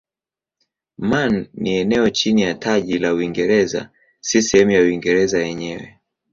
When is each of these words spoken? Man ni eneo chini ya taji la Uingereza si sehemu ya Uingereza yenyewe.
Man 0.97 1.47
ni 1.57 1.75
eneo 1.75 2.09
chini 2.09 2.41
ya 2.41 2.53
taji 2.53 2.99
la 2.99 3.13
Uingereza 3.13 3.89
si 4.19 4.41
sehemu 4.41 4.71
ya 4.71 4.81
Uingereza 4.81 5.39
yenyewe. 5.41 5.99